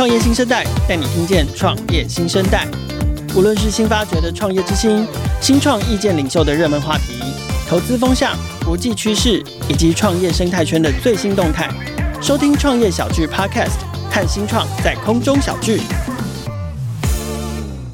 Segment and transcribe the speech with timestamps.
[0.00, 2.66] 创业新生代带你听见创业新生代。
[3.36, 5.06] 无论是新发掘的创业之星、
[5.42, 7.20] 新创意见领袖的热门话题、
[7.68, 8.34] 投资风向、
[8.64, 11.68] 国际趋势以及创业生态圈的最新动态，
[12.22, 15.82] 收听创业小聚 Podcast，看新创在空中小聚。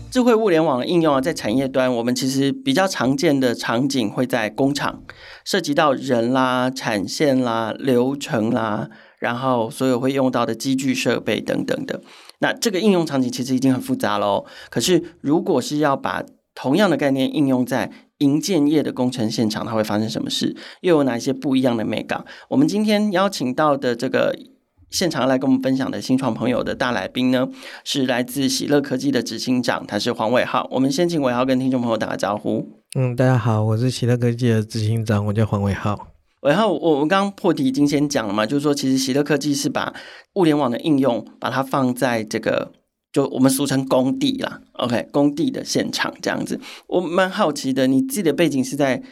[0.09, 5.02] 智慧物联网的应用啊，在产业端，我们其实比较常见的场景会在工厂，
[5.45, 12.01] 涉及到人啦、产线啦、流程啦，然后所有会用到的机具设备等等的。
[12.41, 14.45] 那这个应用场景其实已经很复杂喽。
[14.70, 20.56] 可是，如果是要把同样的概念应用在营建业的工程现场，它会发生什么事？
[20.80, 22.25] 又有哪些不一样的美感？
[22.48, 24.34] 我们今天邀请到的这个
[24.91, 27.48] 现场来跟我们分享的新创朋友的大来宾呢，
[27.84, 30.67] 是来自喜乐科技的执行长，他是黄伟浩。
[30.70, 32.67] 我们先请伟浩跟听众朋友打个招呼。
[32.98, 36.16] 嗯，大家好，我是喜乐科技的执行长，我叫黄伟浩。
[36.48, 39.92] 然后我我刚刚破题已经先讲了嘛，就是说其实喜乐科技是把
[40.34, 42.72] 物联网的应用把它放在这个
[43.12, 46.61] 就我们俗称工地啦，OK，工地的现场这样子。
[46.88, 49.03] 我蛮好奇的，你自己的背景是在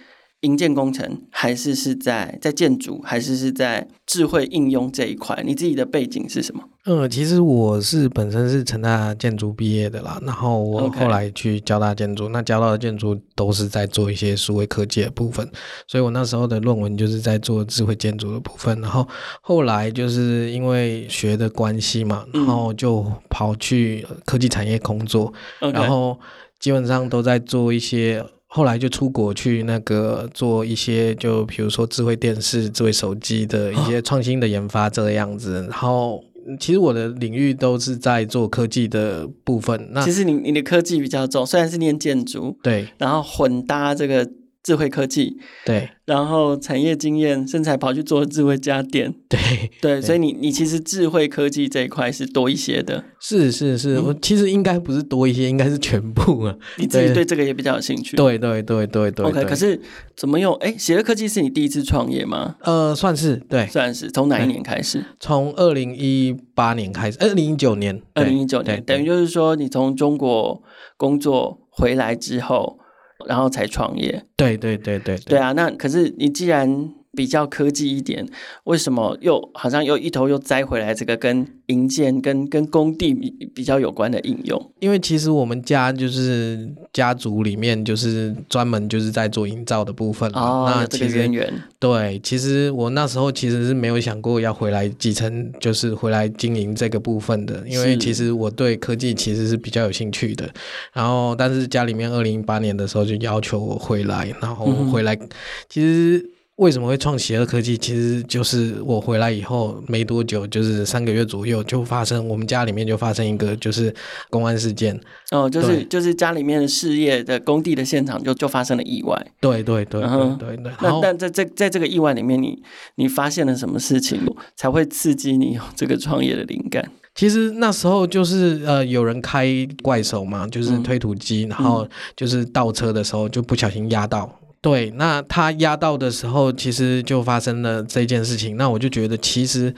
[0.45, 5.43] 营建工程，还是是在在建筑，还是是在智慧应用这一块？
[5.45, 6.63] 你自己的背景是什么？
[6.87, 15.51] 嗯，其实我是本身是成大建筑毕业的啦，然后我后来去交大建筑.那交大的建筑都是在做一些数位科技的部分，
[15.89, 19.09] 所以我那时候的论文就是在做智慧建筑的部分，然后
[19.41, 26.21] 后来就是因为学的关系嘛，然后就跑去科技产业工作.然后
[26.61, 28.23] 基本上都在做一些，
[28.55, 36.23] 后来就出国去那个做一些，就比如说智慧电视、智慧手机的一些创新的研发这个样子，然后。
[36.61, 39.89] 其实我的领域都是在做科技的部分。
[39.93, 44.29] 那其实你你的科技比较重，虽然是念建筑，对，然后混搭这个。
[44.65, 49.39] 智慧科技，对，然后产业经验，甚至还跑去做智慧家电， 对
[49.83, 56.57] 对，所以你你其实智慧科技这一块是多一些的，是是是，嗯、我其实应该不是多一些，应该是全部啊。
[56.79, 59.27] 你自己对这个也比较有兴趣，对对对对对。
[59.27, 59.79] OK，可是
[60.17, 60.55] 怎么用？
[60.55, 62.57] 哎，喜乐科技是你第一次创业吗？
[62.63, 64.11] 呃，算是，对，算是。
[64.11, 65.05] 从哪一年开始？
[65.21, 70.63] 从二零一八年开始，二零一九年，二零一九年，等于就是说你从中国
[70.97, 72.79] 工作回来之后。
[73.27, 75.53] 然后才创业，对对对对对啊！
[75.53, 78.27] 那可是你既然比较科技一点，
[78.65, 84.73] 为什么又好像又一头又栽回来这个跟营建、跟跟工地比比较有关的应用？
[84.81, 91.63] 因为其实我们家就是家族里面就是专门就是在做营造的部分哦，那这个渊源。
[91.79, 97.63] 对，其实我那时候其实是没有想过要回来继承，就是回来经营这个部分的。
[97.67, 100.49] 因为其实我对科技其实是比较有兴趣的。
[100.93, 105.29] 然后，但是家里面二零一八年的时候就要求我回来，然后回来，嗯、
[105.69, 106.34] 其实。
[106.57, 107.77] 为什么会创邪恶科技？
[107.77, 113.93] 其实就是我回来以后没多久，就是三个月左右就发生，我们家里面就发生一个就是
[114.31, 114.99] 公安事件。
[115.33, 119.21] 哦，就是就是家里面的事业的工地的现场就就发生了意外。
[119.41, 120.73] 对对对对对对。
[120.81, 122.63] 那但在这在这个意外里面，你
[122.95, 124.21] 你发现了什么事情
[124.55, 126.89] 才会刺激你有这个创业的灵感？
[127.17, 129.49] 其实那时候就是呃有人开
[129.83, 134.41] 怪手嘛，就是推土机，嗯、然后就是倒车的时候就不小心压到。
[134.65, 138.57] 对，那他压到的时候，其实就发生了这件事情。
[138.57, 139.75] 那我就觉得，其实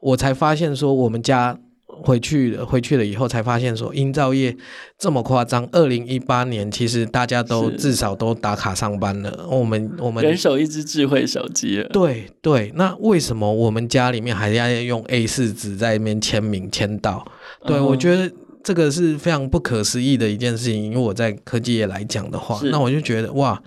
[0.00, 1.54] 我才发现说，我们家
[1.86, 4.56] 回去回去了以后，才发现说，营造业
[4.98, 5.68] 这么夸张。
[5.72, 9.46] 二零一八年，其实大家都至少都打卡上班了。
[9.50, 11.86] 我们我们人手一只智慧手机了。
[11.90, 17.30] 对对，那为什么我们家里面还要用 A 四纸在那边签名签到？
[17.66, 18.32] 对、嗯、我觉得
[18.64, 20.82] 这个是非常不可思议的一件事情。
[20.82, 23.62] 因为我在科技业来讲的话，那我就觉得哇。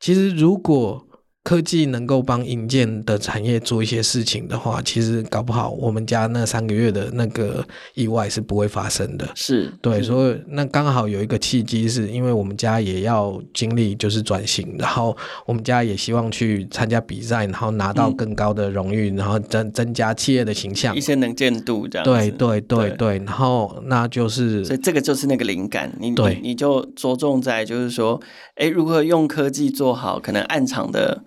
[0.00, 1.06] 其实，如果
[1.44, 7.62] 科技能够帮硬件的产业做一些事情的话，其实搞不好我们家那三个月的那个
[7.92, 9.28] 意外是不会发生的。
[9.34, 22.04] 是对，所以那刚好有一个契机，是因为我们家也要经历就是转型，然后我们家也希望去参加比赛，然后拿到更高的荣誉，嗯、然后增增加企业的形象，一些能见度这样。
[22.06, 28.18] 对对对对，然后那就是，所以这个就是那个灵感，你对你，你就着重在就是说，
[28.54, 31.22] 哎，如何用科技做好可能暗场的。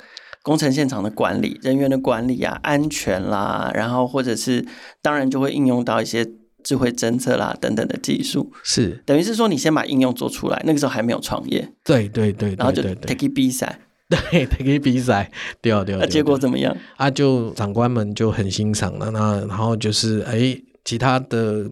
[0.48, 4.66] 工程现场的管理、人员的管理啊、安全啦，然后或者是
[5.02, 6.26] 当然就会应用到一些
[6.64, 8.50] 智慧侦测啦等等的技术。
[8.64, 11.74] 是，等于是说你先把应用做出来，那个时候还没有创业。
[11.84, 13.78] 对对对，然后就 take it 比赛，
[14.08, 15.30] 对 take it 比赛，
[15.62, 15.98] 对对。
[15.98, 16.74] 那结果怎么样？
[16.96, 21.70] 啊，就长官们就很欣赏了，那然后就是哎，其他的。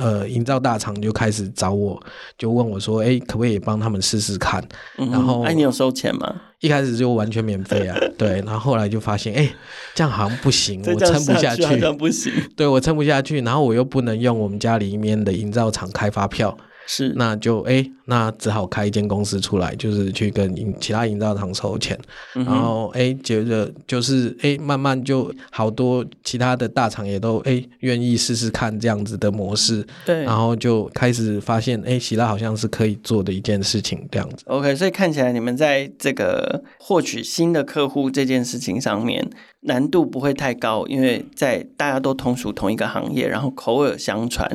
[0.00, 2.02] 呃营造大厂就开始找我，
[2.38, 4.66] 就问我说：“哎，可不可以帮他们试试看？”
[4.98, 6.34] 嗯、然后，哎，你有收钱吗？
[6.60, 8.42] 一开始就完全免费啊， 对。
[8.44, 9.48] 然后后来就发现，哎，
[9.94, 12.32] 这样好像不行，我撑不下去，好像不行。
[12.56, 16.56] 对，我撑不下去，然后我又不能用我们家里面的营造厂开发票。
[16.92, 21.96] 是，那就哎，那只好开一间公司出来，就是去跟营其他营造厂收钱，
[22.34, 34.42] 嗯、然后哎，觉得就是哎，慢慢就好多其他的大厂也都哎愿意试试看这样子的模式，对，然后就开始发现哎，喜乐好像是可以做的一件事情这样子。
[34.46, 39.24] OK，所以看起来你们在这个获取新的客户这件事情上面
[39.60, 44.50] 难度不会太高，因为在大家都同属同一个行业，然后口耳相传，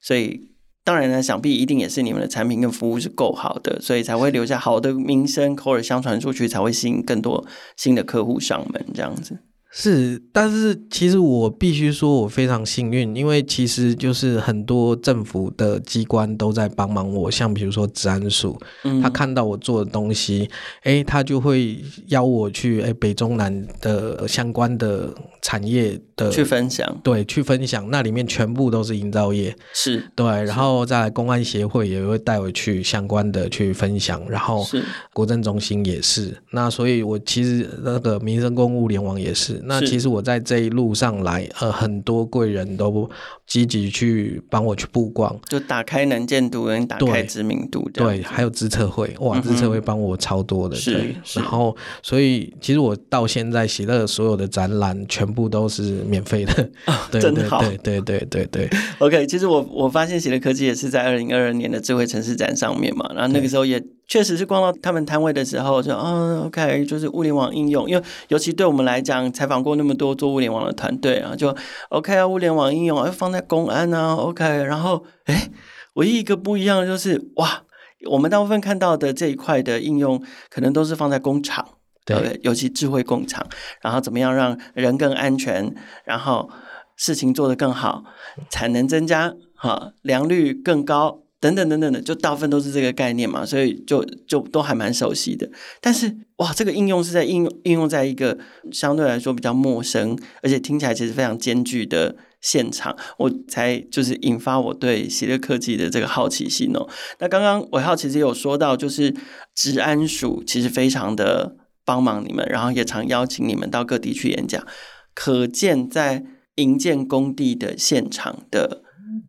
[0.00, 0.53] 所以。
[0.84, 7.44] 当然呢，想必一定也是你们的产品跟服务是够好的，所以才会留下好的名声，口耳相传出去，才会吸引更多
[7.76, 9.38] 新的客户上门这样子。
[9.76, 20.48] 是，但是其实我必须说，我非常幸运，因为其实就是很多政府的机关都在帮忙我，像比如说治安署，嗯，他看到我做的东西，
[20.84, 21.76] 哎，他就会
[22.06, 25.12] 邀我去哎北中南的相关的
[25.42, 30.08] 产业的去分享，对，去分享，那里面全部都是营造业，是。
[30.14, 34.84] 对，然后再来公安协会也会带我去相关的去分享，然后是。
[35.12, 39.60] 国政中心也是，那所以我其实那个民生公务联网也是。
[39.66, 43.08] 那其实我在这一路上来，呃，很多贵人都
[43.46, 58.70] 积极去帮我去曝光，就打开能见度跟打开知名度，对，还有资策会，哇，资策会帮我超多的，是，对，然后所以其实我到现在喜乐所有的展览全部都是免费的，哦，真好，对对对对对对。
[58.98, 63.82] OK，其实我我发现喜乐科技也是在二零二二年的智慧城市展上面嘛，然后那个时候也。
[64.06, 71.56] 确实是逛到他们摊位的时候，就嗯，OK，就是物联网应用，因为尤其对我们来讲，采访过那么多做物联网的团队啊，就
[71.88, 75.50] OK 啊，物联网应用啊，放在公安啊，OK，然后哎，
[75.94, 77.62] 唯一一个不一样的就是哇，
[78.10, 81.66] 我们大部分看到的这一块的应用，可能都是放在工厂，
[82.04, 83.46] 对，对，尤其智慧工厂，
[83.80, 85.74] 然后怎么样让人更安全，
[86.04, 86.50] 然后
[86.96, 88.04] 事情做得更好，
[88.50, 91.23] 产能增加，哈，良率更高。
[91.44, 95.46] 等等等等的，就大部分都是这个概念嘛，所以就就都还蛮熟悉的。
[95.78, 98.38] 但是哇，这个应用是在应用应用在一个
[98.72, 106.88] 相对来说比较陌生，而且听起来其实非常艰巨的现场，我才就是引发我对喜乐科技的这个好奇心哦。
[107.18, 109.14] 那刚刚伟浩其实有说到，就是
[109.54, 114.66] 治安署其实非常的帮忙你们，然后也常邀请你们到各地去演讲，
[115.14, 116.24] 可见在
[116.54, 118.83] 营建工地的现场的。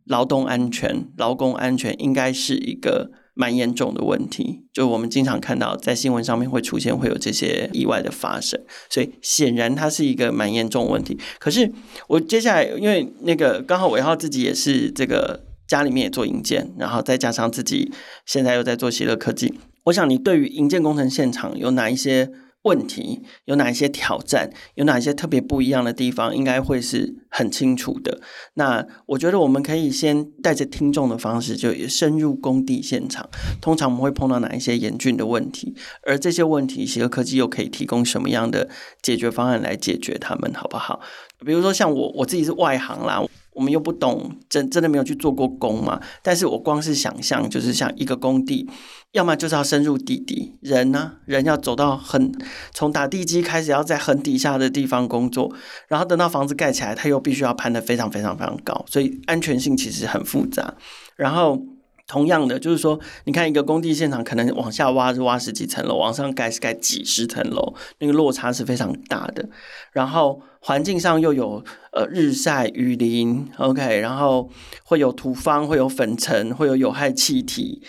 [0.06, 8.60] 劳动安全、劳工安全应该是一个蛮严重的问题，就我们经常看到在新闻上面会出现会有这些意外的发生，
[8.90, 11.18] 所以显然它是一个蛮严重的问题。
[11.40, 11.72] 可是
[12.08, 17.92] 我接下来因为那个刚好伟浩自己也是这个家里面也做营建，然后再加上自己
[18.26, 19.54] 现在又在做喜乐科技，
[19.86, 22.31] 我想你对于营建工程现场有哪一些？
[22.66, 24.52] 问题有哪一些挑战？
[24.76, 26.36] 有哪一些特别不一样的地方？
[26.36, 28.20] 应该会是很清楚的。
[28.56, 33.30] 那我觉得我们可以先带着听众的方式，就深入工地现场。
[33.62, 35.76] 通常我们会碰到哪一些严峻的问题？
[36.04, 38.68] 而这些问题，协和科技又可以提供什么样的
[39.02, 41.00] 解决方案来解决他们，好不好？
[41.46, 43.24] 比如说像我，我自己是外行啦。
[43.56, 46.00] 我们又不懂，真真的没有去做过工嘛？
[46.22, 48.69] 但是我光是想象，就是像一个工地，
[49.13, 52.31] 要么就是要深入地底，人呢、人要走到很
[52.74, 55.52] 从打地基开始，要在很底下的地方工作，
[55.88, 60.76] 然后等到房子盖起来，他又必须要攀得非常非常非常高，所以安全性其实很复杂。
[61.16, 61.59] 然后。
[62.07, 69.47] 同样的，就是说，你看一个工地现场，可能往下挖是挖十几层楼，往上盖是盖几十层楼，那个落差是非常大的。
[69.92, 74.50] 然后环境上又有呃日晒雨淋，OK，然后
[74.83, 77.81] 会有土方，会有粉尘，会有有害气体。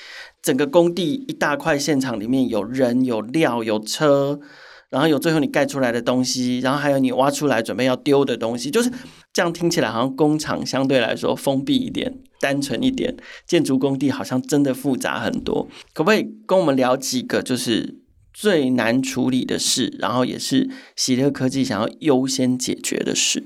[0.43, 4.41] 整个工地一大块现场里面有人、有料、有车。
[4.89, 8.91] 然后有最后你盖出来的东西，然后还有你挖出来准备要丢的东西，就是
[9.37, 13.15] 这样听起来好像工厂相对来说封闭一点、单纯一点，
[13.47, 15.69] 建筑工地好像真的复杂很多。
[15.93, 17.97] 可不可以跟我们聊几个就是
[18.33, 23.45] 最难处理的事，然后也是喜乐科技想要优先解决的事？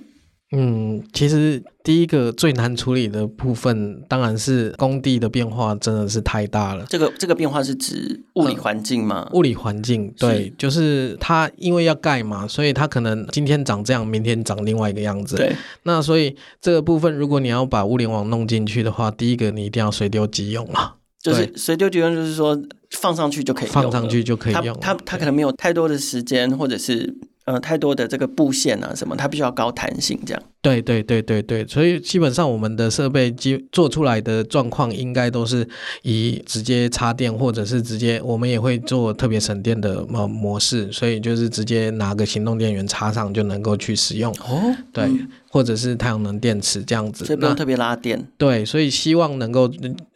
[0.53, 6.85] 嗯，其实第一个最难处理的部分，当然是工地的变化真的是太大了。
[6.89, 9.29] 这个这个变化是指物理环境吗？
[9.31, 15.37] 嗯，物理环境，对，是就是它因为要盖嘛，所以它可能今天长这样，明天长另外一个样子。
[15.37, 15.55] 对，
[15.85, 20.97] 那所以这个部分，如果你要把物联网弄进去的话，第一个你一定要随丢即用啊。
[21.23, 24.77] 就是随丢即用，就是说放上去就可以用，放上去就可以用。
[24.81, 27.15] 它它它可能没有太多的时间，或者是。
[27.51, 30.41] 呃，太多的这个布线啊，什么，它必须要高弹性这样。
[30.63, 35.67] 对对对对对，所以基本上我们的设备机做出来的状况应该都是
[36.03, 44.33] 以直接插电，或者是直接我们也会做特别省电的模模式，所以就是直接拿个行动电源插上就能够去使用。
[44.35, 45.11] 哦，对。
[45.53, 48.25] 或者是太阳能电池这样子，所以不用特别拉电。
[48.39, 49.69] 对，所以希望能够，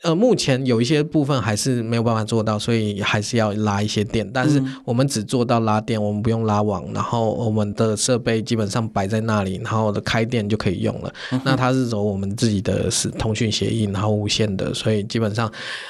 [0.03, 4.25] 呃，目前有一些部分还是没有办法做到，所以还是要拉一些电。
[4.33, 11.13] 但是我们只做到拉电，我们不用拉网，然后我们的设备基本上摆在那里，然后的开电就可以用了。
[11.33, 15.49] 嗯、那它是走我们自己的是通讯协议，然后无线的，所以基本上、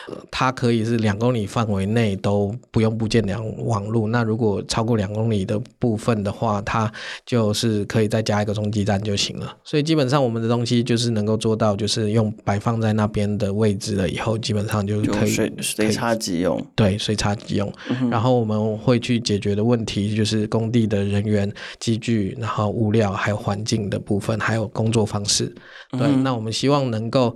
[0.09, 4.09] 呃、它可以是两公里范围内都不用部件两网路。
[4.09, 6.91] 那如果超过两公里的部分的话，它
[7.27, 9.34] 就是可以再加一个中继站就行。
[9.65, 16.65] 所以基本上我们的东西就是能够做到，就是用摆放在那边的位置了以后，基本上就可以随随插即用。
[16.75, 17.73] 对，随插即用。
[17.89, 25.47] 嗯、然后我们会去解决的问题就是工地的人员、机具，然后物料，还有环境的部分，还有工作方式。
[25.93, 27.35] 对，嗯、那我们希望能够，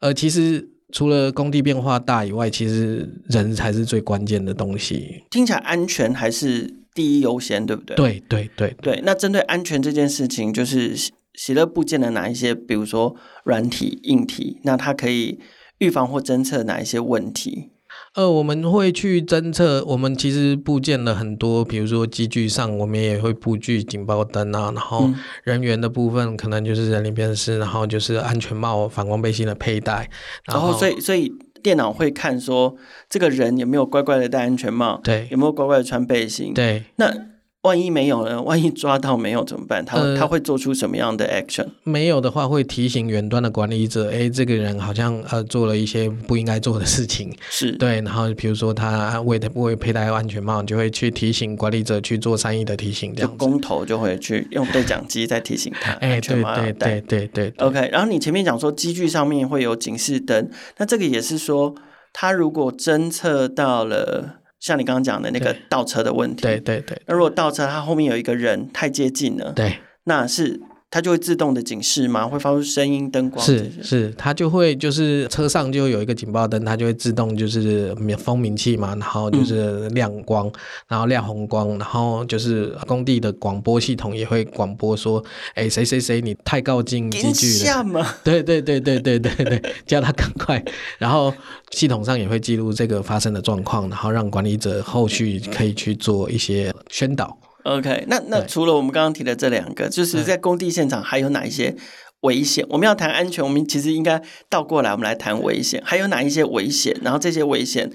[0.00, 5.24] 呃，其实除了工地变化大以外，其实人才是最关键的东西。
[5.30, 7.96] 听起来安全还是第一优先，对不对？
[7.96, 9.00] 对对对对。
[9.04, 10.94] 那针对安全这件事情，就是。
[11.40, 15.38] 喜乐部件的哪一些，比如说软体、硬体，那它可以
[15.78, 17.70] 预防或侦测哪一些问题？
[18.14, 19.82] 呃，我们会去侦测。
[19.86, 24.70] 我们其实部件了很多，比如说机具上，我们也会布具警报灯啊。
[24.74, 25.10] 然后
[25.42, 30.10] 人员的部分，可能就是人脸辨识，然后就是安全帽、反光背心的佩戴。
[30.44, 31.32] 然后，然后所以，所以
[31.62, 32.76] 电脑会看说，
[33.08, 35.00] 这个人有没有乖乖的戴安全帽？
[35.02, 36.52] 对，有没有乖乖的穿背心？
[36.52, 37.29] 对，那。
[37.62, 38.40] 万一没有呢？
[38.40, 39.84] 万一抓到没有怎么办？
[39.84, 41.66] 他、呃、他会做出什么样的 action？
[41.84, 47.30] 没有的话，会提醒远端的管理者，哎，这个人好像呃做了一些不应该做的事情。
[47.50, 53.36] 是对，然后比如说他未未佩戴安全帽，就会去提醒管理者去做善意的提醒，这样。
[53.36, 57.52] 工头就会去用对讲机在提醒他， 哎，对对对对对。
[57.58, 60.48] OK，然后你前面讲说机具上面会有警示灯，
[60.78, 61.74] 那这个也是说，
[62.14, 64.39] 他如果侦测到了。
[64.60, 67.02] 像你刚刚讲的那个倒车的问题，对对对。
[67.06, 70.60] 那如果倒车，它后面有一个人太接近了，对，那是。
[70.90, 72.26] 它就会自动的警示嘛？
[72.26, 73.44] 会发出声音、灯光？
[73.46, 80.52] 是是，它就会就是车上就有一个警报灯，它就会自动就是蜂鸣器嘛，然后就是亮光，嗯、
[80.88, 90.60] 然后亮红光，然后就是工地的广播系统也会广播说：“哎，谁谁谁，你太靠近机具了。”对对对对对对对， 叫他赶快。
[90.98, 91.32] 然后
[91.70, 97.38] 系统上也会记录这个发生的状况，然后让管理者后续可以去做一些宣导。
[97.64, 101.76] OK，那那除了我们刚刚提的这两个，就是在工地现场还有哪一些
[102.20, 102.64] 危险？
[102.70, 105.82] 我们要谈安全，我们其实应该倒过来，我们来谈危险。
[105.84, 106.96] 还有哪一些危险？
[107.02, 107.90] 然后这些危险。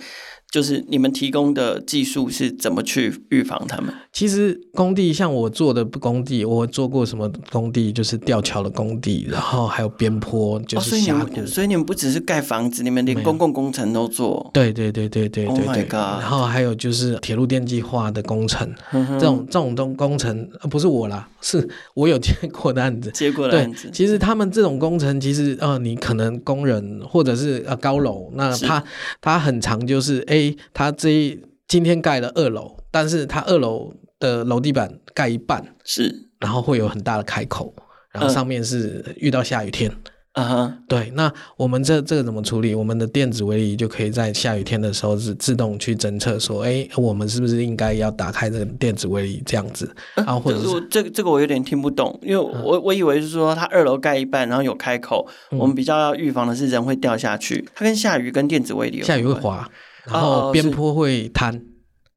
[0.52, 3.94] 就是你们提供的技术是怎么去预防他们？
[4.14, 7.92] 其实工地像我做的工地，我做过什么工地？
[7.92, 11.24] 就是吊桥的工地，然后还有边坡，就是峡谷。
[11.24, 14.50] 哦，所以你们，所以你们不只是盖房子，你们连公共工程都做。
[14.54, 15.84] 对对对对对对对。
[15.84, 16.22] Oh！
[16.22, 23.12] 然后还有就是铁路电气化的工程，嗯、这种这种东工程不是我啦，是我有接过的案子。
[23.12, 23.90] 接过的案子。
[23.94, 28.84] 其实他们这种工程，其实呃，你可能工人或者是呃高楼，那他
[29.22, 30.54] 他很长就是哎。
[30.74, 37.74] 他这一今天盖了二楼，但是他二楼的楼地板盖一半，是，然后会有很大的开口，
[38.12, 39.92] 然后上面是遇到下雨天，
[40.36, 42.76] 啊哈，对，那我们这这个怎么处理？
[42.76, 49.90] 我们的电子围篱就可以在下雨天的时候是自动去侦测，说，哎，我们是不是应该要打开这个电子围篱这样子？
[50.16, 50.60] 然后或者
[50.92, 59.70] 这个这个我有点听不懂，因为我我以为是说它二楼盖一半，然后有开口，嗯、我们比较要预防的是人会掉下去，它跟下雨跟电子围篱有下雨会滑。
[60.08, 61.62] 然后边坡会坍哦，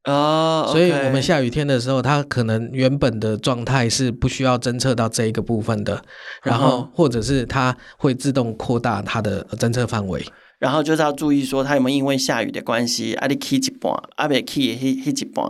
[0.04, 6.02] 所以我们下雨天的时候，它可能原本的状态是不需要侦测到这一个部分的，
[6.42, 10.24] 然后或者是它会自动扩大它的侦测范围，
[10.58, 15.44] 然后就是要注意说它有没有因为下雨的关系，啊，你开一半，啊，别开开一半。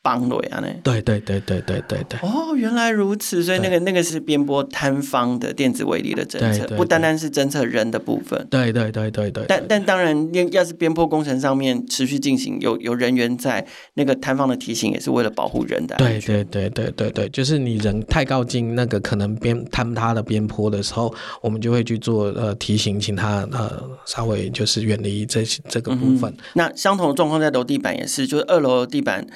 [0.00, 0.68] 帮了呀，呢？
[0.82, 2.18] 对对对对对对对。
[2.20, 8.46] 哦，原来如此，所以那个那个是边坡坍方的电子围篱的侦测，不单单是侦测人的部分。
[8.48, 9.44] 对对对对对。
[9.48, 15.96] 但但当然，要是边坡工程上面持续进行，有有人员在，那个坍方的提醒也是为了保护人的。
[15.96, 21.12] 对对对对对对，就是你人太靠近那个可能边坍塌的边坡的时候，
[21.42, 26.30] 我们就会去做呃提醒，请他呃稍微就是远离这这个部分。
[26.30, 29.26] 嗯、那相同的状况在楼地板也是，就是二楼的地板。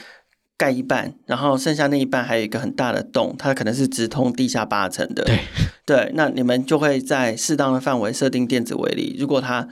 [0.62, 5.24] 盖一半，然后剩下那一半还有一个很大的洞，它可能是直通地下八层的。
[5.24, 5.40] 对，
[5.84, 9.16] 对，那你们就会在适当的范围设定电子围篱。
[9.18, 9.66] 如果它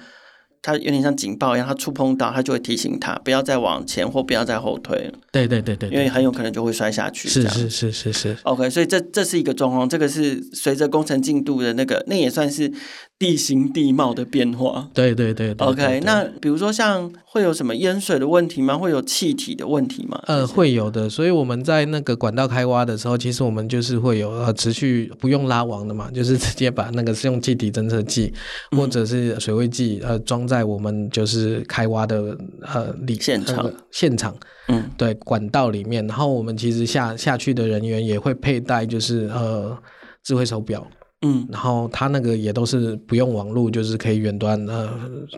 [0.61, 5.13] 它有点像警报一样，它触碰到它就会提醒它不要再往前或不要再后退了。
[5.31, 7.29] 对对对对，因为很有可能就会摔下去。
[7.29, 8.37] 是是是是是。
[8.43, 12.73] OK，所以这这是一个状况，这个是随着工程进度的那个，那也算是
[13.21, 14.89] 地形地貌的变化。
[14.95, 15.67] 对对对，对。
[15.69, 18.79] OK，那比如说像会有什么淹水的问题吗？
[18.79, 20.19] 会有气体的问题吗？
[20.27, 21.07] 呃，会有的。
[21.09, 28.33] 所以我们在那个管道开挖的时候，其实我们就是会有呃持续不用拉网的嘛， 就是直接把那个是用气体侦测器
[28.75, 34.35] 或者是水位计呃装在我们就是开挖的呃里现场、呃、现场。
[34.69, 39.77] 嗯，对，管道里面，然后我们其实下下去的人员也会佩戴，就是呃
[40.23, 40.87] 智慧手表，
[41.23, 41.47] 嗯。
[41.51, 44.89] 然后它那个也都是不用网络就是可以远端呃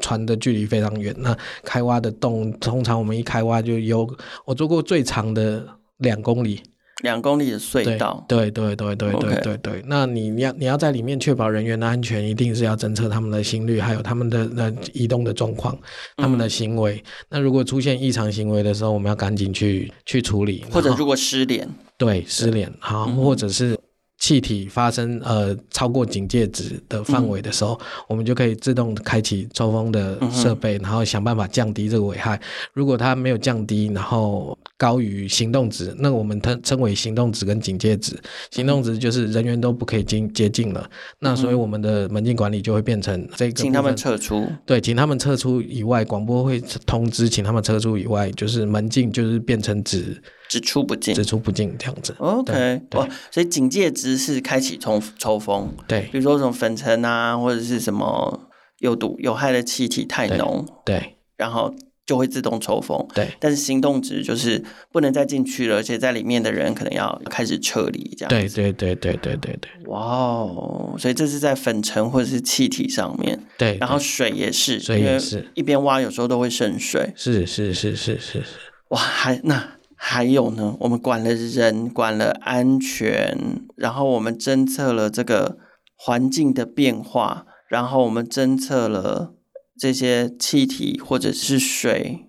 [0.01, 1.15] 传的距离非常远。
[1.19, 4.09] 那开挖的洞通常我们一开挖就有
[4.45, 5.67] 我做过最长的
[5.99, 6.61] 两公里。
[7.03, 8.25] 两公里的隧道。
[8.29, 15.77] 对对对对对对对那你你要你要在里面确保人员的安全一定是要侦测他们的心率还有他们的那移动的状况
[16.17, 21.69] 他们的行为那如果出现异常行为的时候我们要赶紧去去处理或者如果失联。
[22.03, 23.79] 对失联好或者是
[24.23, 32.41] 气体发生呃超过警戒值的范围的时候，嗯，我们就可以自动开启抽风的设备，嗯，然后想办法降低这个危害。
[32.73, 38.17] 如果它没有降低，然后高于行动值，那我们称称为行动值跟警戒值。
[38.52, 44.47] 行动值就是人员都不可以进接近了，嗯，那所以我们的门禁管理就会变成这个，请他们撤出。
[44.64, 50.23] 对，请他们撤出以外，广播会通知，请他们撤出以外，就是门禁就是变成指。
[50.52, 52.14] 只出不进，只出不进这样子。
[52.18, 63.30] OK，哦，所以警戒值是开启抽抽风，对，比如说什么粉尘啊，或者是什么有毒有害的气体太浓，对，然后就会自动抽风，对。
[63.40, 68.28] 但是行动值就是不能再进去了，而且在里面的人可能要开始撤离，这样。
[68.28, 69.71] 对对对对对对对。
[69.87, 73.78] 哇哦，所以这是在粉尘或者是气体上面，对。
[73.80, 78.44] 然后水也是，水也是，一边挖有时候都会渗水，是是是是是是。
[78.88, 79.78] 哇，还那。
[80.04, 85.56] 还有呢，我们管了人，管了安全，然后我们侦测了这个
[85.94, 89.35] 环境的变化，然后我们侦测了
[89.78, 92.26] 这些气体或者是水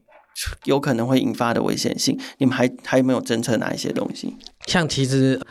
[0.66, 2.20] 有可能会引发的危险性。
[2.38, 4.38] 你们还还有没有侦测哪一些东西？
[4.68, 5.42] 像其实。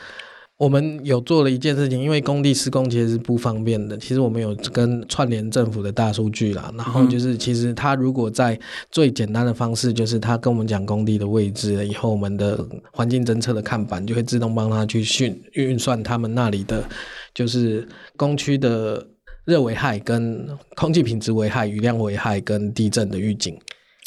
[0.63, 3.99] 我们有做了一件事情，因为工地施工其实是不方便的。
[3.99, 8.57] 其实我们有跟串联政府的大数据啦，然后就是其实他如果在
[8.89, 16.89] 最简单的方式，就是他跟我们讲工地的位置，以后我们的环境侦测的看板就会自动帮他去训运算他们那里的，
[17.35, 17.85] 就是
[18.17, 19.05] 工区的
[19.45, 23.59] 热危害、跟空气品质危害、雨量危害跟地震的预警。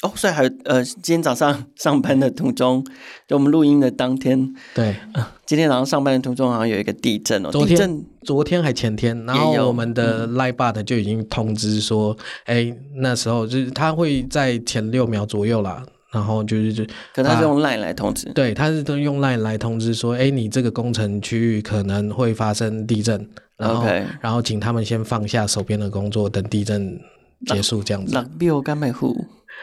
[0.03, 2.85] 哦，所以还有呃，今天早上上班的途中，
[3.27, 23.27] 就我们录音的当天，对，呃， 今天早上上班的途中好像有一个地震哦，昨天地震昨天还前天，然后我们的 Line 就已经通知说，哎、嗯欸，那时候就是他会在前六秒左右啦，然后就是就，可他是用 Line 来通知，对，他是都用 Line 来通知说，哎、欸，你这个工程区域可能会发生地震，
[23.57, 23.85] 然后.
[24.21, 26.99] 然后请他们先放下手边的工作，等地震
[27.45, 28.13] 结束这样子。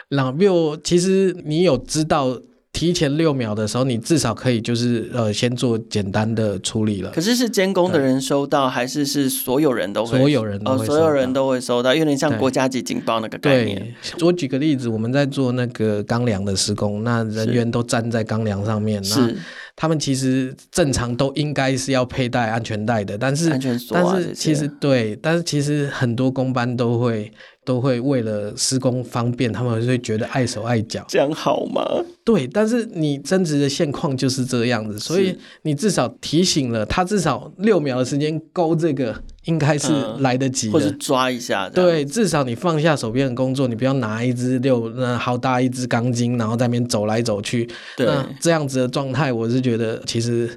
[0.09, 2.39] 朗六，其实你有知道
[2.71, 7.11] 提前六秒的时候，你至少可以就是呃先做简单的处理了。
[7.11, 10.17] 可是是监工的人收到，还是是所有人都会？
[10.17, 13.77] 所有人都所有人都会收到，有点像国家级警报那个概念。
[14.17, 19.37] 对，我举个例子，我们在做那个钢梁的施工，那人员都站在钢梁上面，是。
[19.75, 27.31] 他们其实正常都应该是要佩戴安全带的，但是、啊、但是其实对，但是其实很多工班都会。
[27.65, 31.05] 都会为了施工方便，他们会觉得碍手碍脚。
[31.07, 31.81] 这样好吗？
[32.23, 41.69] 对，但是你真实的现况就是这样子，所以你至少提醒了他，至少六秒的时间勾这个应该是来得及的，嗯、或者抓一下。
[41.69, 47.69] 对，至少你放下手边的工作，你不要拿一支六那好大一支钢筋，然后在那边走来走去。
[47.97, 50.49] 对，那这样子的状态，我是觉得其实。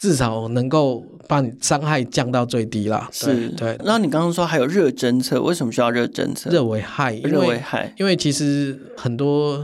[0.00, 3.06] 至少能够把你伤害降到最低啦。
[3.12, 3.76] 是，对。
[3.84, 6.48] 然后你刚刚说还有热侦测，为什么需要热侦测？
[6.48, 7.94] 热危害，热危害。
[7.98, 9.62] 因为其实很多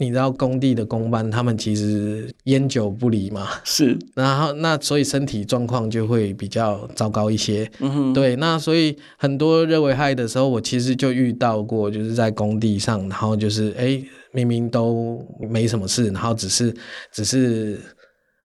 [0.00, 3.46] 你知道工地的工班，他们其实烟酒不离嘛。
[3.62, 3.96] 是。
[4.16, 7.70] 然后那所以身体状况就会比较糟糕一些。
[7.78, 8.12] 嗯哼。
[8.12, 16.74] 对，那所以很多热危害的时候，我其实就遇到过，就是在工地上，然后就是哎，明明都没什么事，然后只是
[17.12, 17.78] 只是。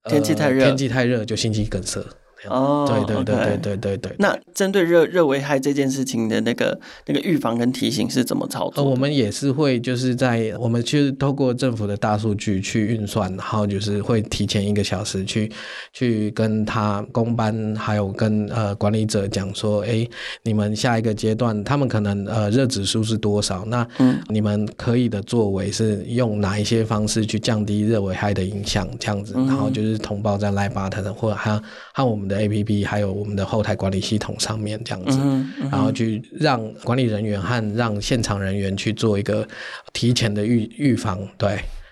[0.09, 2.03] 天气太热，天气太热就心肌梗塞。
[2.49, 4.15] 哦，对对对对对对对。
[4.19, 8.83] 那针对热热危害这件事情的那个那个预防跟提醒是怎么操作？
[8.83, 15.51] 呃，我们也是会就是在我们去透过政府的大数据去运算，然后就是会提前一个小时去
[15.93, 20.07] 去跟他公班还有跟呃管理者讲说，哎，
[20.43, 23.63] 你们下一个阶段他们可能呃热指数是多少？
[23.65, 23.87] 那
[24.27, 28.87] 你们可以的作为是用哪一些方式去降低热危害的影响？
[28.99, 31.59] 这样子，然后就是通报在 Line Button 或者还
[31.93, 39.47] 和我们的 APP 还有我们的后台管理系统上面这样子，嗯嗯、然后去让管理人员和让现场人员去做一个
[39.93, 41.19] 提前的预预防。
[41.37, 41.49] 对，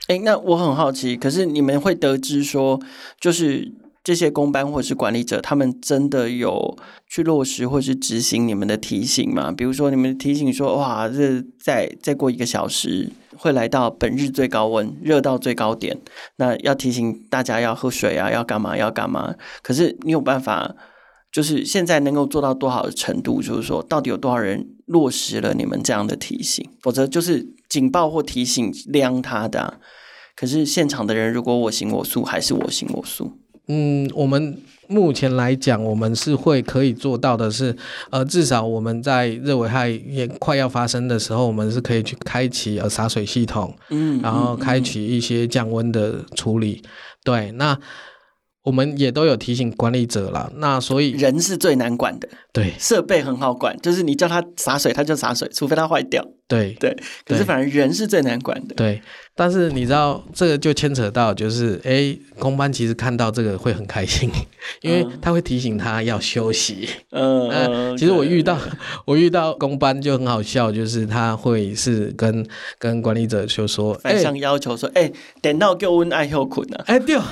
[0.07, 2.81] 哎、欸，那我很好奇，可是你们会得知说，
[3.19, 3.71] 就是
[4.03, 9.51] 这些公班或者是管理者，他们真的有去落实或是执行你们的提醒吗？
[9.51, 13.09] 比如说，你们提醒说，哇，这再再过一个小时。
[13.39, 15.97] 会来到本日最高温，热到最高点，
[16.35, 19.33] 那要提醒大家要喝水啊，要干嘛要干嘛？
[19.63, 20.75] 可是你有办法，
[21.31, 23.41] 就是现在能够做到多少的程度？
[23.41, 26.69] 就是说，到底有多少人落实了你们这样的提醒？
[26.81, 29.79] 否则就是警报或提醒亮他的，
[30.35, 33.31] 可是现场的人如果我行我素，还是我行我素。
[33.67, 37.75] 嗯，我们目前来讲，我们是会可以做到的是，
[38.09, 46.89] 呃，至少我们在热危害也快要发生的时候，我们是可以去开启呃洒水系统，嗯，然后开启一些降温的处理，嗯、
[47.23, 47.77] 对，那
[48.63, 56.93] 我们也都有提醒管理者了，那所以人是最难管的，对，设备很好管，就是你叫他洒水，他就洒水，除非他坏掉，对对，
[57.25, 59.01] 可是反而人是最难管的，对。
[59.35, 64.29] 但是你知道，这个就牵扯到，就是哎，公班其实看到这个会很开心，
[64.83, 66.89] 因为他会提醒他要休息。
[67.11, 68.59] 嗯，呃、 其实我遇到
[69.07, 72.45] 我遇到公班就很好笑，就是他会是跟
[72.77, 75.09] 跟管理者就说，反向要求说，哎，
[75.41, 77.23] 等到给我爱后困了，哎，掉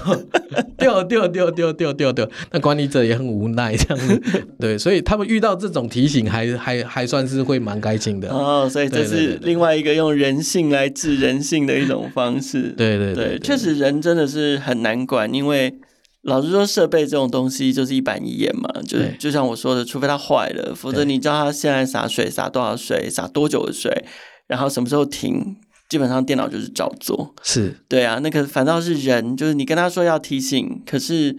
[0.77, 4.21] 掉掉掉掉掉掉掉，那管理者也很无奈这样子。
[4.57, 8.29] 对，所以他们遇到这种提醒还，还还还算是会蛮开心的。
[8.29, 12.05] 哦，所以这是另外一个用人性来治人性的一种。
[12.13, 15.73] 方式， 对对对，确实人真的是很难管，因为
[16.21, 24.05] 老实说，设备这种东西就是一板一眼嘛，就对就像我说的，除非它坏了，否则你知道它现在洒水洒多少水，洒多久的水，
[24.47, 25.55] 然后什么时候停，
[25.89, 27.35] 基本上电脑就是照做。
[27.43, 31.35] 是对啊，那个反倒是人，就是你跟他说要提醒，可是。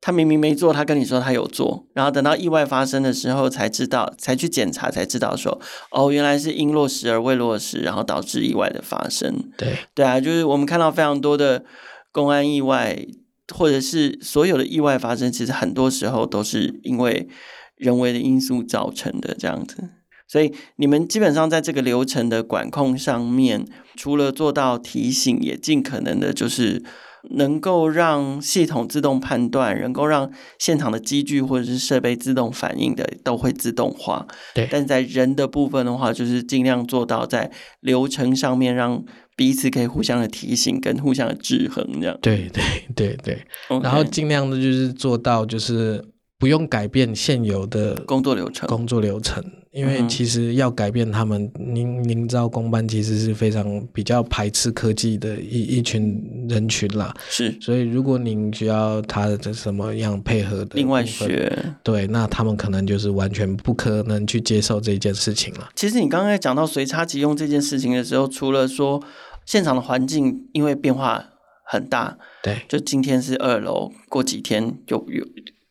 [0.00, 9.50] 他明明没做，他跟你说他有做，然后等到意外发生的时候才知道，才去检查才知道说，哦，原来是因落实而未落实，然后导致意外的发生。
[9.56, 11.64] 对对啊，就是我们看到非常多的
[12.12, 13.04] 公安意外，
[13.52, 17.28] 或者是所有的意外发生，其实很多时候都是因为
[17.74, 19.90] 人为的因素造成的这样子。
[20.28, 26.84] 所以你们基本上在这个流程的管控上面，除了做到提醒，也尽可能的就是。
[27.30, 34.26] 能够让系统自动判断，能够让现场的机具或者是设备自动反应的，都会自动化。
[34.54, 39.04] 对，但在人的部分的话，就是尽量做到在流程上面，让
[39.36, 42.18] 彼此可以互相的提醒跟互相的制衡，这样。
[42.22, 42.62] 对对
[42.94, 43.82] 对对，Okay.
[43.82, 46.04] 然后尽量的就是做到就是。
[46.40, 49.42] 不用改变现有的工作流程，工作流程，
[49.78, 57.14] 因为其实要改变他们，您您知道，公班其实是非常比较排斥科技的一一群人群啦。
[57.28, 65.68] 是，所以如果您需要他的什么样配合的，另外学，对，那他们可能就是完全不可能去接受这件事情了。
[65.76, 69.00] 其实你刚才讲到随插即用这件事情的时候，除了说
[69.46, 71.24] 现场的环境因为变化
[71.64, 75.24] 很大，对，就今天是二楼，过几天就有。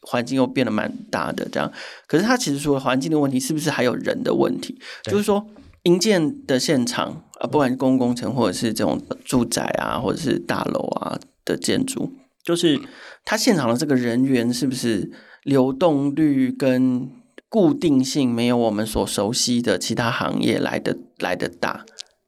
[0.10, 1.70] 环境又变得蛮大的，这样。
[2.08, 4.80] 可是它其实除了环境的问题，是不是还有人的问题？
[5.04, 5.46] 就是说，
[5.84, 12.80] 营建的现场啊，不管是公共工程或者是这种住宅啊，或者是大楼啊的建筑，就是
[13.26, 15.12] 它现场的这个人员是不是
[15.44, 17.10] 流动率跟
[17.50, 21.86] 固定性没有我们所熟悉的其他行业来的来的大？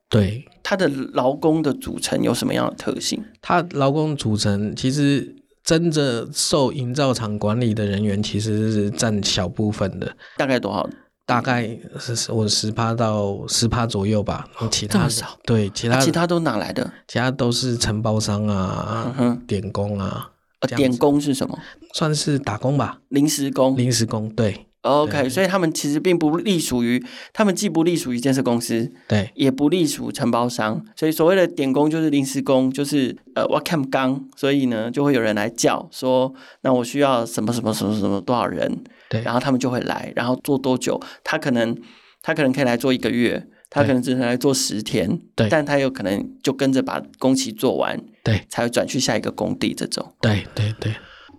[0.09, 3.23] 对，它的劳工的组成有什么样的特性？
[3.41, 5.38] 它劳工组成其实。
[5.69, 10.89] 真正受营造厂管理的人员其实是占小部分的，大概多少？
[11.27, 14.49] 大概是我十趴到十趴左右吧。
[14.71, 15.37] 其他少？
[15.43, 16.91] 对，其他、啊、其他都哪来的？
[17.07, 20.31] 其他都是承包商啊，嗯、点工啊。
[20.61, 21.55] 呃，点工是什么？
[21.93, 23.77] 算是打工吧，临时工。
[23.77, 24.65] 临时工，对。
[24.81, 40.97] OK，所以他们其实并不隶属于，他们既不隶属于建设公司，对，也不隶属承包商，所以所谓的点工就是临时工，就是呃，我看刚，所以呢，就会有人来叫说，那我需要什么什么什么什么多少人，对，然后他们就会来，然后做多久？
[41.25, 41.77] 他可能
[42.21, 50.95] 他可能可以来做一个月，他可能只能来做十天，对，但他有可能就跟着把工期做完，对，才会转去下一个工地这种，对对对。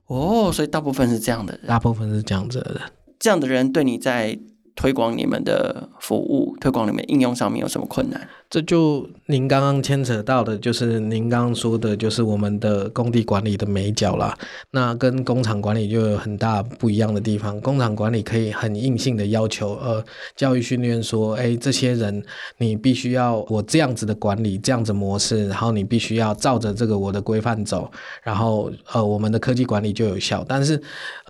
[0.09, 2.83] 哦，所以大部分是这样的人，大部分是这样子的人。
[3.21, 4.39] 这样的人对你在
[4.75, 8.27] 推广你们的服务、推广你们应用上面有什么困难？
[8.51, 14.37] 这就您刚刚牵扯到的，就是您刚刚说的，就是我们的工地管理的眉角啦。
[14.73, 17.61] 那跟工厂管理就有很大不一样的地方。
[17.61, 22.21] 工厂管理可以很硬性的要求，呃，教育训练说，哎，这些人
[22.59, 27.89] 你必须要我这样子的管理，这样子模式，然后你必须要照着这个我的规范走，
[28.21, 30.45] 然后呃，我们的科技管理就有效。
[30.49, 30.83] 但是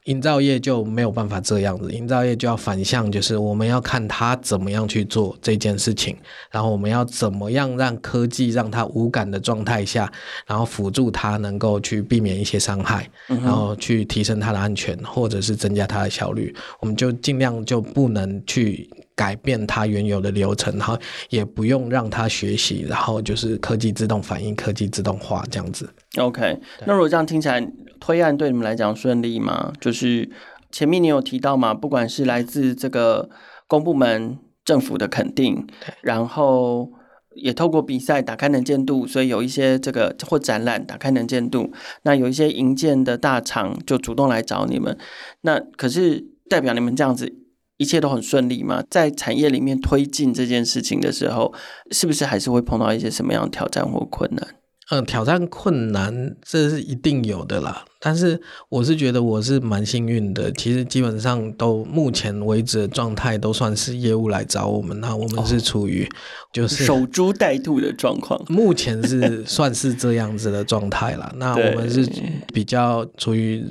[0.04, 6.16] 营造业就没有办法这样子，营造业就要反向，就是我们要看他怎么样去做这件事情，
[6.50, 7.06] 然后我们要。
[7.11, 10.11] 怎么样让科技让它无感的状态下，
[10.46, 16.55] 然后辅助它能够去避免一些伤害，然后去提升它的安全，或者是增加它的效率？
[16.81, 20.96] 我们就尽量就不能去改变它原有的流程，然后
[21.29, 25.88] 也不用让它学习，然后就是科技自动反应、科技自动化这样子。
[26.18, 27.66] OK，那如果这样听起来，
[27.99, 29.73] 推案对你们来讲顺利吗？
[29.81, 30.31] 就是
[30.70, 33.29] 前面你有提到嘛，不管是来自这个
[33.66, 35.66] 公部门、政府的肯定，
[36.01, 36.92] 然后。
[37.35, 44.97] 也透过比赛打开能见度，所以有一些这个或展览打开能见度，那有一些营建的大厂就主动来找你们。
[45.43, 47.33] 那可是代表你们这样子
[47.77, 48.85] 一切都很顺利吗？
[48.90, 51.55] 在产业里面推进这件事情的时候，
[51.90, 54.60] 是不是还是会碰到一些什么样的挑战或困难？
[54.90, 57.85] 嗯，挑战困难这是一定有的啦。
[58.00, 66.09] 但是我是觉得我是蛮幸运的，其实基本上都目前为止的状态都算是业务来找我们，那我们是处于
[66.53, 68.40] 就是 守株待兔的状况。
[68.48, 71.33] 目前是算是这样子的状态啦。
[71.37, 72.09] 那我们是
[72.53, 73.64] 比较处于。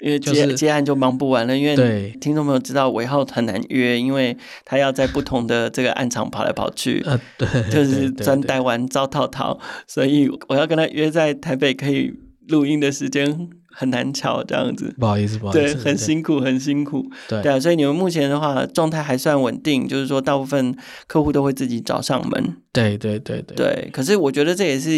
[0.00, 12.12] 因为接接案就忙不完了，因为听众朋友知道尾号很难约，因为他要在不同的 这个案场跑来跑去，呃，对，就是专带完招套套，所以我要跟他约在台北可以
[12.48, 13.50] 录音的时间。
[13.78, 23.90] 很难乔这样子，不好意思，不好意思，对，很辛苦，很辛苦，对，对啊，所以你们目前的话状态还算稳定，就是说大部分客户都会自己找上门，对对对对，对。
[23.92, 24.90] 可是我觉得这也是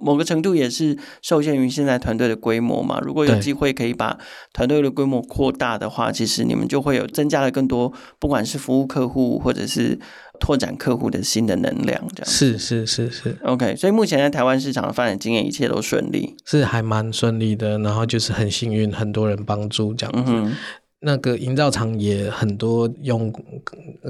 [0.00, 2.98] 某个程度也是受限于现在团队的规模嘛。
[3.02, 4.18] 如果有机会可以把
[4.52, 9.96] 团队的规模扩大的话，其实你们就会有增加了更多，不管是服务客户或者是。
[10.40, 13.76] 拓展客户的新的能量，这样是是是是，OK。
[13.76, 17.78] 所以目前在台湾市场的发展经验，一切都顺利，是还蛮顺利的。
[17.78, 20.32] 然后就是很幸运，很多人帮助这样子。
[20.34, 20.56] 嗯、
[21.00, 23.32] 那个营造厂也很多用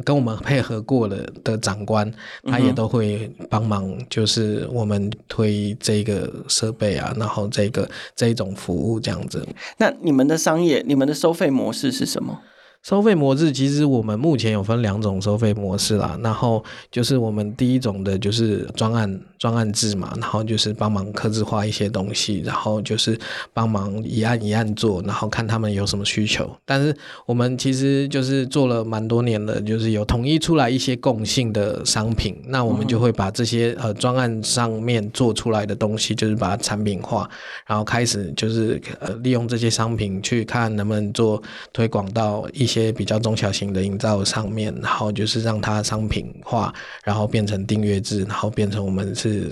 [0.05, 2.11] 跟我们配合过了的长官，
[2.45, 9.47] 他也都会帮忙，就是我们推这个设备啊，然后这个这一种服务这样子。
[9.79, 12.41] 那你们的商业，你们的收费模式是什么？
[12.83, 23.19] 收费模式其实我们目前有分两种收费模式啦，然后就是我们第一种的就是专案专案制嘛，然后就是帮忙客制化一些东西，然后就是
[23.53, 26.51] 帮忙一案一案做，然后看他们有什么需求。
[26.65, 37.29] 但是我们其实就是做了蛮多年了，就是有统一出来一些共性的商品，那我们就会把这些呃专案上面做出来的东西，就是把它产品化，
[37.67, 41.43] 然后开始就是呃利用这些商品去看能不能做
[41.75, 42.70] 推广到一。
[42.71, 49.51] 一些比较中小型的营造上面，然后就是让它商品化，然后变成订阅制，然后变成我们是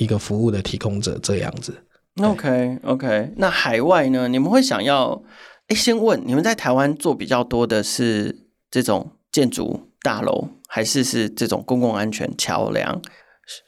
[0.00, 1.72] 一个服务的提供者这样子。
[2.20, 4.26] OK OK，那海外呢？
[4.26, 5.22] 你们会想要？
[5.68, 13.00] 哎，先问你们在台湾做比较多的是这种建筑大楼，还是是这种公共安全桥梁、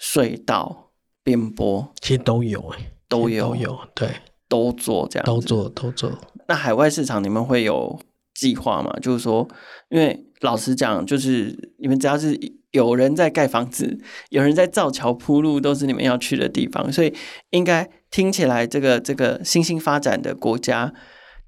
[0.01, 0.91] 隧道、
[1.23, 1.89] 边坡？
[2.01, 4.09] 其实都有，哎，都有都有，对，
[4.49, 6.11] 都做这样，都做都做。
[6.49, 7.97] 那海外市场你们会有？
[8.43, 9.47] 计划嘛，就是说，
[9.91, 12.37] 因为老实讲，就是你们只要是
[12.73, 13.97] 有人在盖房子，
[14.31, 17.15] 有人在造桥铺路，都是你们要去的地方，所以
[17.51, 20.93] 应该听起来，这个这个新兴发展的国家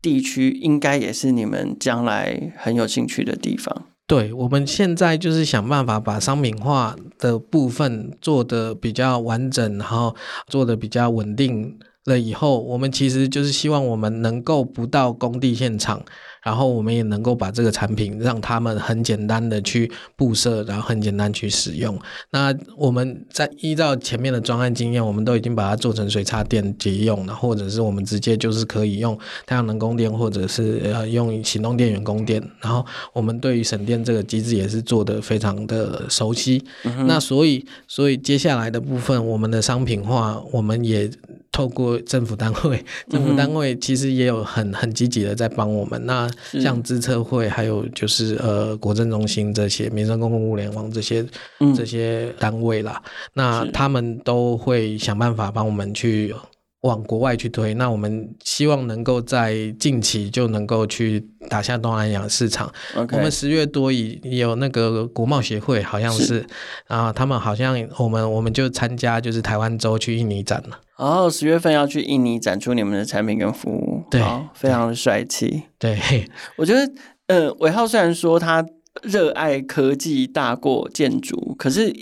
[0.01, 3.87] 地区，应该也是你们将来很有兴趣的地方。
[4.07, 10.15] 对，我们现在就是想办法把商品化的部分做得比较完整，然后
[10.47, 16.05] 做得比较稳定了以后，我们其实就是希望我们能够不到工地现场。
[16.45, 21.99] 然后我们也能够把这个产品让他们很简单的去布设，然后很简单去使用。
[22.31, 32.43] 那我们在依照前面的专案经验，我们都已经把它做成水插电节用了，或者是我们直接就是可以用太阳能供电，或者是呃用行动电源供电。
[32.61, 36.63] 然后我们对于省电这个机制也是做的非常的熟悉。
[36.85, 41.11] 嗯、那所以，所以接下来的部分，我们的商品化，我们也。
[41.55, 46.05] 透过政府单位，政府单位其实也有很很积极的在帮我们。
[46.05, 46.29] 那
[46.61, 51.25] 像资策会，还有就是呃国政中心这些民生公共物联网这些
[51.77, 56.35] 这些单位啦，那他们都会想办法帮我们去
[56.85, 57.75] 往国外去推。
[57.75, 62.73] 那我们希望能够在近期就能够去打下东南亚市场。
[62.95, 66.47] 我们十月多已有那个国贸协会，好像是，是
[66.87, 70.81] 然后他们好像我们我们就参加就是台湾州去印尼展了。
[70.97, 74.23] 哦，十月份要去印尼展出你们的产品跟服务，对，
[74.55, 75.65] 非常的帅气。
[75.77, 75.99] 对，
[76.57, 76.93] 我觉得，
[77.27, 78.65] 呃，伟浩虽然说他
[79.03, 81.93] 热爱科技大过建筑，可是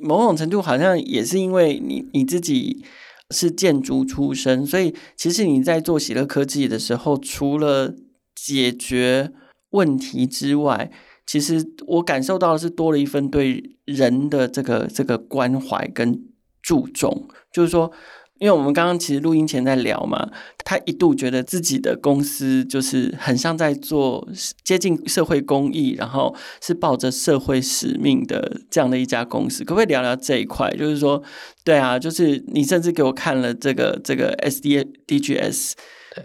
[0.00, 2.84] 某种程度好像也是因为你你自己
[3.30, 7.94] 是建筑出身，所以其实你在做喜乐科技的时候，除了
[8.34, 9.32] 解决
[9.70, 10.90] 问题之外，
[11.26, 16.24] 其实我感受到的是多了一份对人的这个这个关怀跟
[16.62, 17.92] 注重，就是说。
[18.38, 20.30] 因为我们刚刚其实录音前在聊嘛，
[20.64, 24.28] 他一度觉得自己的公司就是很像在做
[24.62, 30.70] 接近社会公益，然后是抱着社会使命的这样的一家公司，可不可以聊聊这一块？
[30.76, 31.22] 就是说，
[31.64, 35.74] 对啊，就是你甚至给我看了这个这个 S D D G S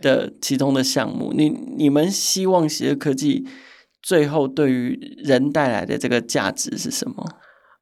[0.01, 3.45] 的其中的项目，你你们希望喜乐科技
[4.01, 7.25] 最后对于人带来的这个价值是什么？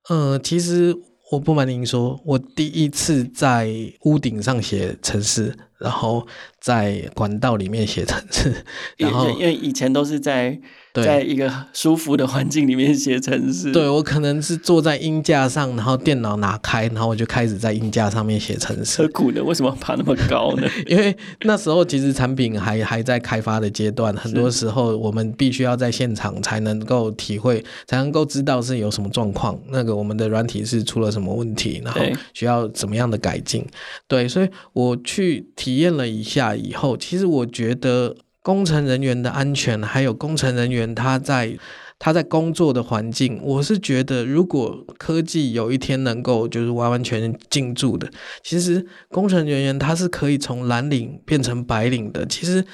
[0.09, 0.95] 呃，其实。
[1.31, 3.69] 我不瞒您说，我第一次在
[4.01, 6.25] 屋顶上写城市，然后
[6.59, 8.65] 在管道里面写城市，
[8.97, 10.59] 然后因为以前都是在。
[10.93, 13.71] 在一个舒服的环境里面写程式。
[13.71, 19.02] 对，我可能是坐在音架上，然后电脑拿开，然后我就开始在音架上面写程式。
[19.02, 19.43] 何苦呢？
[19.43, 20.67] 为什么爬那么高呢？
[20.88, 32.02] 因为那时候其实产品还还在开发的阶段，很多时候我们必须要在现场才能够体会，才能够知道是有什么状况，那个我们的软体是出了什么问题，然后
[32.34, 33.65] 需要怎么样的改进。
[34.08, 38.15] 对，所以我去体验了一下以后，其实我觉得。
[38.49, 41.55] 工程人员的安全，还有工程人员他在
[41.99, 48.09] 他在工作的环境，我是觉得，如果科技有一天能够就是完完全全进驻的，
[48.41, 52.25] 其实工程人员他是可以从蓝领变成白领的。
[52.25, 52.65] 其实，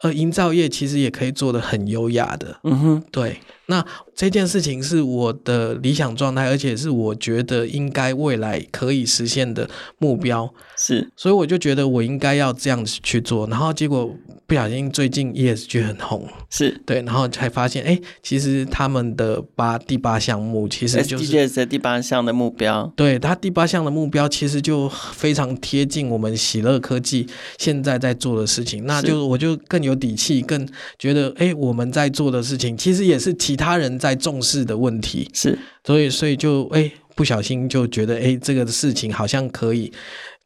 [0.00, 2.58] 呃，营造业其实也可以做的很优雅的。
[2.64, 3.36] 嗯哼，对。
[3.68, 10.52] 那这件事情是我的理想状态，而且是我觉得应该未来可以实现的目标。
[10.76, 13.46] 是，所以我就觉得我应该要这样子去做。
[13.48, 14.10] 然后结果
[14.46, 22.90] 不小心最近 ESG 很红，是对，然后才发现，哎，其实他们的八第八项目其实就是 SDGs 的第八项的目标。
[22.96, 27.26] 对，他第八项的目标其实就非常贴近我们喜乐科技
[27.58, 28.86] 现在在做的事情。
[28.86, 30.66] 那就我就更有底气，更
[30.98, 39.92] 觉得，哎，我们在做的事情其实也是其他人在重视的问题，是，所以所以就哎不小心就觉得哎这个事情好像可以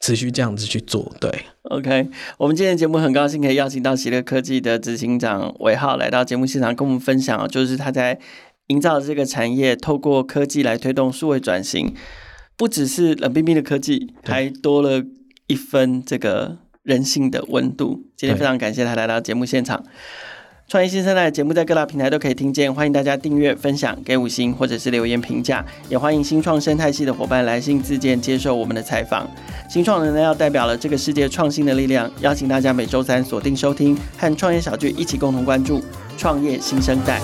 [0.01, 1.31] 持续这样子去做，对
[1.69, 8.19] ，OK，我们今天节目很高兴可以邀请到喜乐科技的执行长韦浩来到节目现场跟我们分享，就是他在
[8.67, 11.93] 营造这个产业，透过科技来推动数位转型，
[12.57, 15.03] 不只是冷冰冰的科技，还多了
[15.47, 18.07] 一分这个人性的温度。
[18.17, 19.85] 今天非常感谢他来到节目现场。
[20.67, 29.29] 创业新生代节目在各大平台都可以听见，欢迎大家订阅、分享、给五星或者是留言评价，也欢迎新创生态系的伙伴来信自荐接受我们的采访。
[29.69, 35.83] 新创人呢要代表了这个世界创新的力量，邀请大家每周三锁定收听，和创业小聚一起共同关注
[36.17, 37.21] 创业新生代。